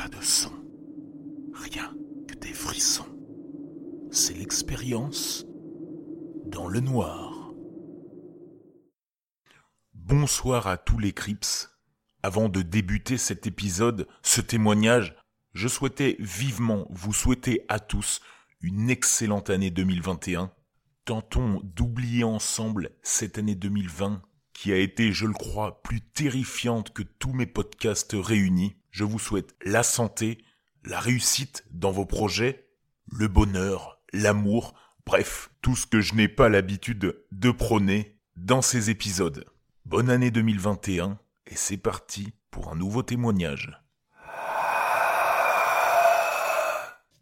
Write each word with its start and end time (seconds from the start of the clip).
Pas 0.00 0.08
de 0.08 0.24
son. 0.24 0.52
Rien 1.52 1.94
que 2.26 2.34
des 2.36 2.54
frissons. 2.54 3.04
C'est 4.10 4.32
l'expérience 4.32 5.44
dans 6.46 6.68
le 6.68 6.80
noir. 6.80 7.52
Bonsoir 9.92 10.68
à 10.68 10.78
tous 10.78 10.96
les 10.96 11.12
Crips. 11.12 11.68
Avant 12.22 12.48
de 12.48 12.62
débuter 12.62 13.18
cet 13.18 13.46
épisode, 13.46 14.08
ce 14.22 14.40
témoignage, 14.40 15.14
je 15.52 15.68
souhaitais 15.68 16.16
vivement 16.18 16.86
vous 16.88 17.12
souhaiter 17.12 17.66
à 17.68 17.78
tous 17.78 18.22
une 18.62 18.88
excellente 18.88 19.50
année 19.50 19.70
2021. 19.70 20.50
Tentons 21.04 21.60
d'oublier 21.62 22.24
ensemble 22.24 22.92
cette 23.02 23.36
année 23.36 23.54
2020 23.54 24.22
qui 24.60 24.74
a 24.74 24.76
été, 24.76 25.10
je 25.10 25.24
le 25.24 25.32
crois, 25.32 25.82
plus 25.82 26.02
terrifiante 26.02 26.92
que 26.92 27.02
tous 27.02 27.32
mes 27.32 27.46
podcasts 27.46 28.14
réunis. 28.14 28.76
Je 28.90 29.04
vous 29.04 29.18
souhaite 29.18 29.54
la 29.64 29.82
santé, 29.82 30.44
la 30.84 31.00
réussite 31.00 31.64
dans 31.70 31.90
vos 31.90 32.04
projets, 32.04 32.68
le 33.10 33.26
bonheur, 33.26 34.02
l'amour, 34.12 34.74
bref, 35.06 35.48
tout 35.62 35.76
ce 35.76 35.86
que 35.86 36.02
je 36.02 36.12
n'ai 36.12 36.28
pas 36.28 36.50
l'habitude 36.50 37.24
de 37.32 37.50
prôner 37.50 38.18
dans 38.36 38.60
ces 38.60 38.90
épisodes. 38.90 39.46
Bonne 39.86 40.10
année 40.10 40.30
2021 40.30 41.18
et 41.46 41.56
c'est 41.56 41.78
parti 41.78 42.34
pour 42.50 42.70
un 42.70 42.76
nouveau 42.76 43.02
témoignage. 43.02 43.80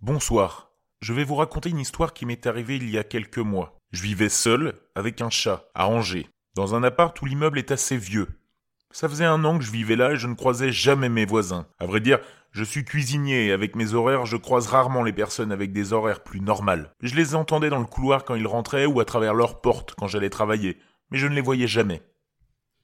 Bonsoir. 0.00 0.72
Je 1.00 1.12
vais 1.12 1.22
vous 1.22 1.36
raconter 1.36 1.70
une 1.70 1.78
histoire 1.78 2.14
qui 2.14 2.26
m'est 2.26 2.48
arrivée 2.48 2.78
il 2.78 2.90
y 2.90 2.98
a 2.98 3.04
quelques 3.04 3.38
mois. 3.38 3.78
Je 3.92 4.02
vivais 4.02 4.28
seul 4.28 4.74
avec 4.96 5.20
un 5.20 5.30
chat 5.30 5.70
à 5.76 5.86
Angers 5.86 6.28
dans 6.54 6.74
un 6.74 6.82
appart 6.82 7.20
où 7.20 7.26
l'immeuble 7.26 7.58
est 7.58 7.70
assez 7.70 7.96
vieux. 7.96 8.28
Ça 8.90 9.08
faisait 9.08 9.24
un 9.24 9.44
an 9.44 9.58
que 9.58 9.64
je 9.64 9.70
vivais 9.70 9.96
là 9.96 10.12
et 10.12 10.16
je 10.16 10.26
ne 10.26 10.34
croisais 10.34 10.72
jamais 10.72 11.08
mes 11.08 11.26
voisins. 11.26 11.66
À 11.78 11.86
vrai 11.86 12.00
dire, 12.00 12.18
je 12.52 12.64
suis 12.64 12.84
cuisinier 12.84 13.46
et 13.46 13.52
avec 13.52 13.76
mes 13.76 13.94
horaires, 13.94 14.26
je 14.26 14.36
croise 14.36 14.66
rarement 14.66 15.02
les 15.02 15.12
personnes 15.12 15.52
avec 15.52 15.72
des 15.72 15.92
horaires 15.92 16.22
plus 16.22 16.40
normales. 16.40 16.92
Je 17.02 17.14
les 17.14 17.34
entendais 17.34 17.68
dans 17.68 17.78
le 17.78 17.84
couloir 17.84 18.24
quand 18.24 18.34
ils 18.34 18.46
rentraient 18.46 18.86
ou 18.86 19.00
à 19.00 19.04
travers 19.04 19.34
leurs 19.34 19.60
portes 19.60 19.94
quand 19.96 20.06
j'allais 20.06 20.30
travailler, 20.30 20.78
mais 21.10 21.18
je 21.18 21.26
ne 21.26 21.34
les 21.34 21.42
voyais 21.42 21.66
jamais. 21.66 22.02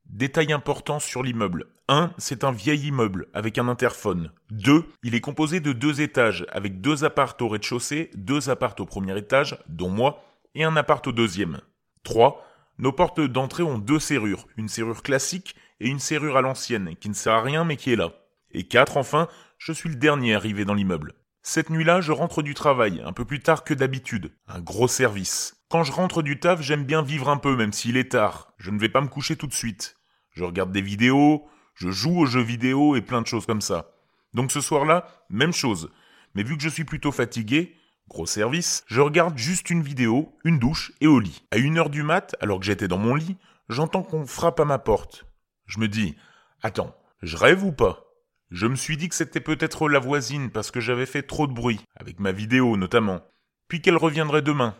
Détail 0.06 0.52
important 0.52 1.00
sur 1.00 1.22
l'immeuble. 1.22 1.66
1. 1.88 2.12
C'est 2.18 2.44
un 2.44 2.52
vieil 2.52 2.88
immeuble 2.88 3.26
avec 3.32 3.58
un 3.58 3.68
interphone. 3.68 4.30
2. 4.50 4.84
Il 5.02 5.14
est 5.14 5.20
composé 5.20 5.60
de 5.60 5.72
deux 5.72 6.00
étages 6.02 6.46
avec 6.52 6.80
deux 6.80 7.04
appartes 7.04 7.40
au 7.42 7.48
rez-de-chaussée, 7.48 8.10
deux 8.14 8.50
appartes 8.50 8.80
au 8.80 8.86
premier 8.86 9.16
étage, 9.18 9.58
dont 9.68 9.90
moi, 9.90 10.22
et 10.54 10.64
un 10.64 10.76
appart 10.76 11.06
au 11.06 11.12
deuxième. 11.12 11.60
3. 12.04 12.44
Nos 12.78 12.92
portes 12.92 13.20
d'entrée 13.20 13.62
ont 13.62 13.78
deux 13.78 14.00
serrures, 14.00 14.46
une 14.56 14.68
serrure 14.68 15.02
classique 15.02 15.54
et 15.80 15.88
une 15.88 16.00
serrure 16.00 16.36
à 16.36 16.42
l'ancienne, 16.42 16.96
qui 16.96 17.08
ne 17.08 17.14
sert 17.14 17.34
à 17.34 17.42
rien 17.42 17.64
mais 17.64 17.76
qui 17.76 17.92
est 17.92 17.96
là. 17.96 18.12
Et 18.50 18.66
quatre, 18.66 18.96
enfin, 18.96 19.28
je 19.58 19.72
suis 19.72 19.88
le 19.88 19.96
dernier 19.96 20.34
arrivé 20.34 20.64
dans 20.64 20.74
l'immeuble. 20.74 21.14
Cette 21.42 21.70
nuit-là, 21.70 22.00
je 22.00 22.10
rentre 22.10 22.42
du 22.42 22.54
travail, 22.54 23.02
un 23.04 23.12
peu 23.12 23.24
plus 23.24 23.40
tard 23.40 23.64
que 23.64 23.74
d'habitude. 23.74 24.32
Un 24.48 24.60
gros 24.60 24.88
service. 24.88 25.62
Quand 25.68 25.84
je 25.84 25.92
rentre 25.92 26.22
du 26.22 26.40
taf, 26.40 26.62
j'aime 26.62 26.84
bien 26.84 27.02
vivre 27.02 27.28
un 27.28 27.36
peu, 27.36 27.54
même 27.54 27.72
s'il 27.72 27.96
est 27.96 28.12
tard. 28.12 28.54
Je 28.58 28.70
ne 28.70 28.78
vais 28.78 28.88
pas 28.88 29.00
me 29.02 29.08
coucher 29.08 29.36
tout 29.36 29.46
de 29.46 29.54
suite. 29.54 29.96
Je 30.30 30.42
regarde 30.42 30.72
des 30.72 30.80
vidéos, 30.80 31.46
je 31.74 31.90
joue 31.90 32.18
aux 32.20 32.26
jeux 32.26 32.42
vidéo 32.42 32.96
et 32.96 33.02
plein 33.02 33.20
de 33.20 33.26
choses 33.26 33.46
comme 33.46 33.60
ça. 33.60 33.90
Donc 34.32 34.52
ce 34.52 34.60
soir-là, 34.60 35.06
même 35.28 35.52
chose. 35.52 35.90
Mais 36.34 36.42
vu 36.42 36.56
que 36.56 36.62
je 36.62 36.68
suis 36.68 36.84
plutôt 36.84 37.12
fatigué, 37.12 37.76
Gros 38.08 38.26
service, 38.26 38.84
je 38.86 39.00
regarde 39.00 39.38
juste 39.38 39.70
une 39.70 39.82
vidéo, 39.82 40.36
une 40.44 40.58
douche 40.58 40.92
et 41.00 41.06
au 41.06 41.20
lit. 41.20 41.42
À 41.50 41.56
une 41.56 41.78
heure 41.78 41.90
du 41.90 42.02
mat, 42.02 42.36
alors 42.40 42.60
que 42.60 42.66
j'étais 42.66 42.88
dans 42.88 42.98
mon 42.98 43.14
lit, 43.14 43.38
j'entends 43.68 44.02
qu'on 44.02 44.26
frappe 44.26 44.60
à 44.60 44.64
ma 44.64 44.78
porte. 44.78 45.24
Je 45.66 45.80
me 45.80 45.88
dis, 45.88 46.14
attends, 46.62 46.94
je 47.22 47.36
rêve 47.36 47.64
ou 47.64 47.72
pas? 47.72 48.04
Je 48.50 48.66
me 48.66 48.76
suis 48.76 48.98
dit 48.98 49.08
que 49.08 49.14
c'était 49.14 49.40
peut-être 49.40 49.88
la 49.88 49.98
voisine 49.98 50.50
parce 50.50 50.70
que 50.70 50.80
j'avais 50.80 51.06
fait 51.06 51.22
trop 51.22 51.46
de 51.46 51.54
bruit, 51.54 51.80
avec 51.96 52.20
ma 52.20 52.30
vidéo 52.30 52.76
notamment, 52.76 53.22
puis 53.68 53.80
qu'elle 53.80 53.96
reviendrait 53.96 54.42
demain. 54.42 54.76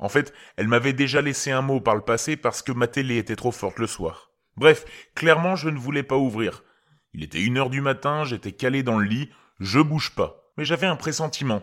En 0.00 0.08
fait, 0.08 0.34
elle 0.56 0.68
m'avait 0.68 0.92
déjà 0.92 1.22
laissé 1.22 1.52
un 1.52 1.62
mot 1.62 1.80
par 1.80 1.94
le 1.94 2.00
passé 2.00 2.36
parce 2.36 2.62
que 2.62 2.72
ma 2.72 2.88
télé 2.88 3.18
était 3.18 3.36
trop 3.36 3.52
forte 3.52 3.78
le 3.78 3.86
soir. 3.86 4.32
Bref, 4.56 4.84
clairement 5.14 5.56
je 5.56 5.68
ne 5.68 5.78
voulais 5.78 6.02
pas 6.02 6.16
ouvrir. 6.16 6.64
Il 7.14 7.22
était 7.22 7.42
une 7.42 7.58
heure 7.58 7.70
du 7.70 7.80
matin, 7.80 8.24
j'étais 8.24 8.52
calé 8.52 8.82
dans 8.82 8.98
le 8.98 9.06
lit, 9.06 9.30
je 9.60 9.78
bouge 9.78 10.14
pas. 10.14 10.52
Mais 10.56 10.64
j'avais 10.64 10.86
un 10.86 10.96
pressentiment 10.96 11.62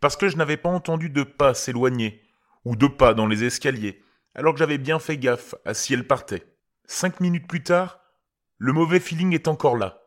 parce 0.00 0.16
que 0.16 0.28
je 0.28 0.36
n'avais 0.36 0.56
pas 0.56 0.68
entendu 0.68 1.10
de 1.10 1.22
pas 1.22 1.54
s'éloigner, 1.54 2.22
ou 2.64 2.76
de 2.76 2.86
pas 2.86 3.14
dans 3.14 3.26
les 3.26 3.44
escaliers, 3.44 4.02
alors 4.34 4.52
que 4.52 4.58
j'avais 4.58 4.78
bien 4.78 4.98
fait 4.98 5.18
gaffe 5.18 5.54
à 5.64 5.74
si 5.74 5.94
elle 5.94 6.06
partait. 6.06 6.44
Cinq 6.86 7.20
minutes 7.20 7.46
plus 7.46 7.62
tard, 7.62 8.00
le 8.58 8.72
mauvais 8.72 9.00
feeling 9.00 9.32
est 9.34 9.48
encore 9.48 9.76
là. 9.76 10.02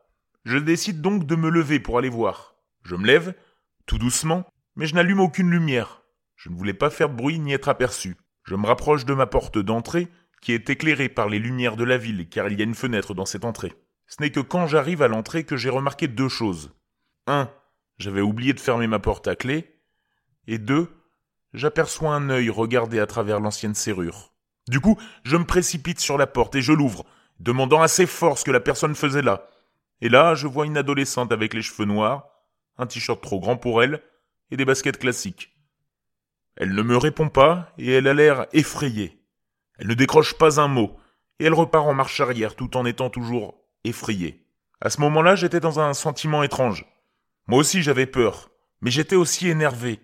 Je 0.45 0.57
décide 0.57 1.01
donc 1.01 1.25
de 1.25 1.35
me 1.35 1.49
lever 1.49 1.79
pour 1.79 1.97
aller 1.97 2.09
voir. 2.09 2.55
Je 2.83 2.95
me 2.95 3.05
lève, 3.05 3.33
tout 3.85 3.97
doucement, 3.97 4.45
mais 4.75 4.85
je 4.87 4.95
n'allume 4.95 5.19
aucune 5.19 5.49
lumière. 5.49 6.03
Je 6.35 6.49
ne 6.49 6.55
voulais 6.55 6.73
pas 6.73 6.89
faire 6.89 7.09
de 7.09 7.15
bruit 7.15 7.39
ni 7.39 7.53
être 7.53 7.69
aperçu. 7.69 8.15
Je 8.43 8.55
me 8.55 8.65
rapproche 8.65 9.05
de 9.05 9.13
ma 9.13 9.27
porte 9.27 9.57
d'entrée, 9.57 10.07
qui 10.41 10.53
est 10.53 10.69
éclairée 10.69 11.09
par 11.09 11.27
les 11.27 11.39
lumières 11.39 11.75
de 11.75 11.83
la 11.83 11.97
ville, 11.97 12.29
car 12.29 12.47
il 12.47 12.57
y 12.57 12.61
a 12.61 12.65
une 12.65 12.75
fenêtre 12.75 13.13
dans 13.13 13.25
cette 13.25 13.43
entrée. 13.43 13.73
Ce 14.07 14.21
n'est 14.21 14.31
que 14.31 14.39
quand 14.39 14.67
j'arrive 14.67 15.01
à 15.01 15.07
l'entrée 15.07 15.43
que 15.43 15.57
j'ai 15.57 15.69
remarqué 15.69 16.07
deux 16.07 16.29
choses. 16.29 16.73
Un, 17.25 17.51
j'avais 17.97 18.21
oublié 18.21 18.53
de 18.53 18.59
fermer 18.59 18.87
ma 18.87 18.99
porte 18.99 19.27
à 19.27 19.35
clé, 19.35 19.76
et 20.47 20.57
deux, 20.57 20.89
j'aperçois 21.53 22.15
un 22.15 22.29
œil 22.29 22.49
regarder 22.49 22.99
à 22.99 23.07
travers 23.07 23.39
l'ancienne 23.39 23.75
serrure. 23.75 24.33
Du 24.67 24.79
coup, 24.79 24.97
je 25.23 25.37
me 25.37 25.45
précipite 25.45 25.99
sur 25.99 26.17
la 26.17 26.27
porte 26.27 26.55
et 26.55 26.61
je 26.61 26.73
l'ouvre, 26.73 27.05
demandant 27.39 27.81
assez 27.81 28.05
fort 28.05 28.37
ce 28.37 28.43
que 28.43 28.51
la 28.51 28.59
personne 28.59 28.95
faisait 28.95 29.21
là. 29.21 29.47
Et 30.01 30.09
là, 30.09 30.35
je 30.35 30.47
vois 30.47 30.65
une 30.65 30.77
adolescente 30.77 31.31
avec 31.31 31.53
les 31.53 31.61
cheveux 31.61 31.85
noirs, 31.85 32.27
un 32.77 32.85
t-shirt 32.85 33.21
trop 33.21 33.39
grand 33.39 33.57
pour 33.57 33.81
elle, 33.81 34.01
et 34.51 34.57
des 34.57 34.65
baskets 34.65 34.99
classiques. 34.99 35.55
Elle 36.55 36.73
ne 36.73 36.81
me 36.81 36.97
répond 36.97 37.29
pas, 37.29 37.71
et 37.77 37.91
elle 37.91 38.07
a 38.07 38.13
l'air 38.13 38.47
effrayée. 38.53 39.21
Elle 39.77 39.87
ne 39.87 39.93
décroche 39.93 40.37
pas 40.37 40.59
un 40.59 40.67
mot, 40.67 40.97
et 41.39 41.45
elle 41.45 41.53
repart 41.53 41.87
en 41.87 41.93
marche 41.93 42.19
arrière 42.19 42.55
tout 42.55 42.77
en 42.77 42.85
étant 42.85 43.09
toujours 43.09 43.55
effrayée. 43.83 44.45
À 44.81 44.89
ce 44.89 45.01
moment-là, 45.01 45.35
j'étais 45.35 45.59
dans 45.59 45.79
un 45.79 45.93
sentiment 45.93 46.43
étrange. 46.43 46.85
Moi 47.47 47.59
aussi 47.59 47.81
j'avais 47.81 48.05
peur, 48.05 48.49
mais 48.81 48.91
j'étais 48.91 49.15
aussi 49.15 49.47
énervé, 49.47 49.99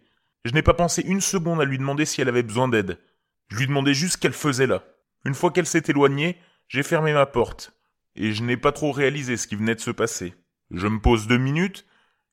je 0.46 0.52
n'ai 0.52 0.62
pas 0.62 0.74
pensé 0.74 1.02
une 1.02 1.22
seconde 1.22 1.62
à 1.62 1.66
lui 1.66 1.78
demander 1.78 2.06
si 2.06 2.22
elle 2.22 2.30
avait 2.30 2.44
besoin 2.44 2.68
d'aide. 2.68 3.00
Je 3.48 3.58
lui 3.58 3.68
demandais 3.68 3.94
juste 3.94 4.14
ce 4.14 4.18
qu'elle 4.18 4.34
faisait 4.34 4.68
là. 4.68 4.84
Une 5.26 5.36
fois 5.36 5.52
qu'elle 5.52 5.66
s'est 5.66 5.84
éloignée, 5.88 6.38
j'ai 6.68 6.84
fermé 6.84 7.14
ma 7.14 7.26
porte, 7.26 7.74
et 8.16 8.34
je 8.34 8.44
n'ai 8.44 8.58
pas 8.58 8.72
trop 8.72 8.92
réalisé 8.92 9.38
ce 9.38 9.48
qui 9.48 9.56
venait 9.56 9.76
de 9.76 9.80
se 9.80 9.92
passer. 9.92 10.34
Je 10.72 10.88
me 10.88 11.00
pose 11.00 11.28
deux 11.28 11.38
minutes, 11.38 11.86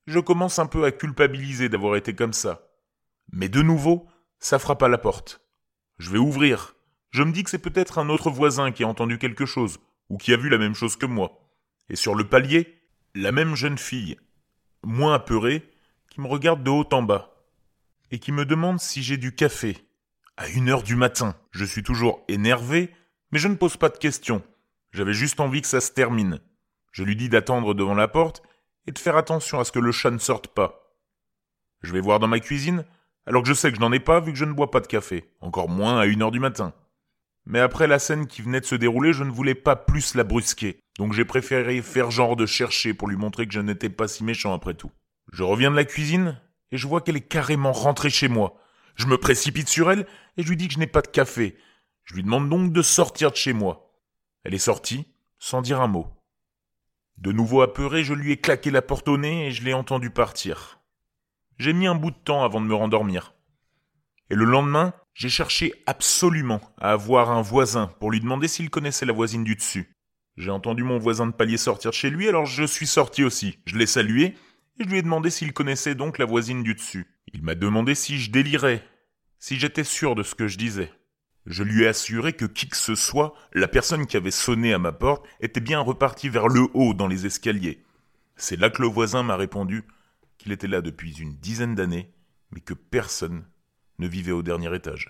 je 0.07 0.19
commence 0.19 0.59
un 0.59 0.65
peu 0.65 0.83
à 0.83 0.91
culpabiliser 0.91 1.69
d'avoir 1.69 1.95
été 1.95 2.13
comme 2.13 2.33
ça. 2.33 2.67
Mais 3.31 3.49
de 3.49 3.61
nouveau, 3.61 4.07
ça 4.39 4.59
frappe 4.59 4.83
à 4.83 4.89
la 4.89 4.97
porte. 4.97 5.41
Je 5.99 6.09
vais 6.09 6.17
ouvrir. 6.17 6.75
Je 7.11 7.23
me 7.23 7.31
dis 7.31 7.43
que 7.43 7.49
c'est 7.49 7.59
peut-être 7.59 7.97
un 7.97 8.09
autre 8.09 8.29
voisin 8.29 8.71
qui 8.71 8.83
a 8.83 8.87
entendu 8.87 9.19
quelque 9.19 9.45
chose, 9.45 9.79
ou 10.09 10.17
qui 10.17 10.33
a 10.33 10.37
vu 10.37 10.49
la 10.49 10.57
même 10.57 10.75
chose 10.75 10.97
que 10.97 11.05
moi. 11.05 11.47
Et 11.89 11.95
sur 11.95 12.15
le 12.15 12.27
palier, 12.27 12.81
la 13.15 13.31
même 13.31 13.55
jeune 13.55 13.77
fille, 13.77 14.17
moins 14.83 15.13
apeurée, 15.13 15.69
qui 16.09 16.19
me 16.19 16.27
regarde 16.27 16.63
de 16.63 16.69
haut 16.69 16.87
en 16.91 17.03
bas 17.03 17.30
et 18.11 18.19
qui 18.19 18.31
me 18.31 18.45
demande 18.45 18.79
si 18.79 19.01
j'ai 19.01 19.17
du 19.17 19.33
café. 19.33 19.77
À 20.37 20.47
une 20.49 20.69
heure 20.69 20.83
du 20.83 20.95
matin. 20.95 21.35
Je 21.51 21.65
suis 21.65 21.83
toujours 21.83 22.23
énervé, 22.27 22.91
mais 23.31 23.39
je 23.39 23.47
ne 23.47 23.55
pose 23.55 23.77
pas 23.77 23.89
de 23.89 23.97
questions. 23.97 24.43
J'avais 24.91 25.13
juste 25.13 25.39
envie 25.39 25.61
que 25.61 25.67
ça 25.67 25.81
se 25.81 25.91
termine. 25.91 26.39
Je 26.91 27.03
lui 27.03 27.15
dis 27.15 27.29
d'attendre 27.29 27.73
devant 27.73 27.95
la 27.95 28.07
porte 28.07 28.43
et 28.87 28.91
de 28.91 28.99
faire 28.99 29.15
attention 29.15 29.59
à 29.59 29.63
ce 29.63 29.71
que 29.71 29.79
le 29.79 29.91
chat 29.91 30.11
ne 30.11 30.17
sorte 30.17 30.47
pas. 30.47 30.95
Je 31.81 31.93
vais 31.93 32.01
voir 32.01 32.19
dans 32.19 32.27
ma 32.27 32.39
cuisine, 32.39 32.85
alors 33.25 33.43
que 33.43 33.47
je 33.47 33.53
sais 33.53 33.69
que 33.69 33.77
je 33.77 33.81
n'en 33.81 33.91
ai 33.91 33.99
pas 33.99 34.19
vu 34.19 34.33
que 34.33 34.37
je 34.37 34.45
ne 34.45 34.53
bois 34.53 34.71
pas 34.71 34.81
de 34.81 34.87
café, 34.87 35.31
encore 35.39 35.69
moins 35.69 35.99
à 35.99 36.05
une 36.05 36.21
heure 36.21 36.31
du 36.31 36.39
matin. 36.39 36.73
Mais 37.45 37.59
après 37.59 37.87
la 37.87 37.99
scène 37.99 38.27
qui 38.27 38.41
venait 38.41 38.59
de 38.59 38.65
se 38.65 38.75
dérouler, 38.75 39.13
je 39.13 39.23
ne 39.23 39.31
voulais 39.31 39.55
pas 39.55 39.75
plus 39.75 40.13
la 40.15 40.23
brusquer, 40.23 40.79
donc 40.99 41.13
j'ai 41.13 41.25
préféré 41.25 41.81
faire 41.81 42.11
genre 42.11 42.35
de 42.35 42.45
chercher 42.45 42.93
pour 42.93 43.07
lui 43.07 43.17
montrer 43.17 43.47
que 43.47 43.53
je 43.53 43.59
n'étais 43.59 43.89
pas 43.89 44.07
si 44.07 44.23
méchant 44.23 44.53
après 44.53 44.73
tout. 44.73 44.91
Je 45.31 45.43
reviens 45.43 45.71
de 45.71 45.75
la 45.75 45.85
cuisine, 45.85 46.39
et 46.71 46.77
je 46.77 46.87
vois 46.87 47.01
qu'elle 47.01 47.17
est 47.17 47.21
carrément 47.27 47.71
rentrée 47.71 48.09
chez 48.09 48.27
moi. 48.27 48.55
Je 48.95 49.07
me 49.07 49.17
précipite 49.17 49.67
sur 49.67 49.91
elle 49.91 50.07
et 50.37 50.43
je 50.43 50.49
lui 50.49 50.57
dis 50.57 50.67
que 50.67 50.73
je 50.73 50.79
n'ai 50.79 50.87
pas 50.87 51.01
de 51.01 51.07
café. 51.07 51.57
Je 52.03 52.15
lui 52.15 52.23
demande 52.23 52.49
donc 52.49 52.73
de 52.73 52.81
sortir 52.81 53.31
de 53.31 53.35
chez 53.35 53.53
moi. 53.53 53.93
Elle 54.43 54.53
est 54.53 54.59
sortie, 54.59 55.05
sans 55.39 55.61
dire 55.61 55.81
un 55.81 55.87
mot. 55.87 56.07
De 57.17 57.31
nouveau 57.31 57.61
apeuré, 57.61 58.03
je 58.03 58.13
lui 58.13 58.31
ai 58.31 58.37
claqué 58.37 58.71
la 58.71 58.81
porte 58.81 59.07
au 59.07 59.17
nez 59.17 59.47
et 59.47 59.51
je 59.51 59.63
l'ai 59.63 59.73
entendu 59.73 60.09
partir. 60.09 60.79
J'ai 61.59 61.73
mis 61.73 61.87
un 61.87 61.95
bout 61.95 62.11
de 62.11 62.15
temps 62.15 62.43
avant 62.43 62.61
de 62.61 62.65
me 62.65 62.73
rendormir. 62.73 63.33
Et 64.29 64.35
le 64.35 64.45
lendemain, 64.45 64.93
j'ai 65.13 65.29
cherché 65.29 65.73
absolument 65.85 66.61
à 66.79 66.91
avoir 66.91 67.29
un 67.29 67.41
voisin 67.41 67.87
pour 67.99 68.11
lui 68.11 68.19
demander 68.19 68.47
s'il 68.47 68.69
connaissait 68.69 69.05
la 69.05 69.13
voisine 69.13 69.43
du 69.43 69.55
dessus. 69.55 69.95
J'ai 70.37 70.49
entendu 70.49 70.83
mon 70.83 70.97
voisin 70.97 71.27
de 71.27 71.33
palier 71.33 71.57
sortir 71.57 71.93
chez 71.93 72.09
lui, 72.09 72.27
alors 72.27 72.45
je 72.45 72.63
suis 72.63 72.87
sorti 72.87 73.23
aussi. 73.23 73.59
Je 73.65 73.77
l'ai 73.77 73.85
salué, 73.85 74.35
je 74.79 74.85
lui 74.85 74.97
ai 74.97 75.01
demandé 75.01 75.29
s'il 75.29 75.53
connaissait 75.53 75.95
donc 75.95 76.17
la 76.17 76.25
voisine 76.25 76.63
du 76.63 76.73
dessus. 76.73 77.07
Il 77.33 77.43
m'a 77.43 77.55
demandé 77.55 77.95
si 77.95 78.17
je 78.17 78.31
délirais, 78.31 78.83
si 79.39 79.57
j'étais 79.57 79.83
sûr 79.83 80.15
de 80.15 80.23
ce 80.23 80.35
que 80.35 80.47
je 80.47 80.57
disais. 80.57 80.91
Je 81.45 81.63
lui 81.63 81.83
ai 81.83 81.87
assuré 81.87 82.33
que 82.33 82.45
qui 82.45 82.67
que 82.69 82.77
ce 82.77 82.95
soit, 82.95 83.33
la 83.53 83.67
personne 83.67 84.05
qui 84.05 84.17
avait 84.17 84.31
sonné 84.31 84.73
à 84.73 84.79
ma 84.79 84.91
porte 84.91 85.25
était 85.39 85.59
bien 85.59 85.79
repartie 85.79 86.29
vers 86.29 86.47
le 86.47 86.67
haut 86.73 86.93
dans 86.93 87.07
les 87.07 87.25
escaliers. 87.25 87.83
C'est 88.35 88.59
là 88.59 88.69
que 88.69 88.81
le 88.81 88.87
voisin 88.87 89.23
m'a 89.23 89.35
répondu 89.35 89.83
qu'il 90.37 90.51
était 90.51 90.67
là 90.67 90.81
depuis 90.81 91.19
une 91.19 91.35
dizaine 91.35 91.75
d'années, 91.75 92.13
mais 92.51 92.61
que 92.61 92.73
personne 92.73 93.45
ne 93.99 94.07
vivait 94.07 94.31
au 94.31 94.43
dernier 94.43 94.73
étage. 94.75 95.09